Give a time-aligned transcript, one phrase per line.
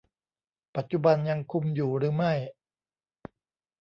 [0.75, 2.33] ปัจจุบันยังคุมอยู่หรือไม่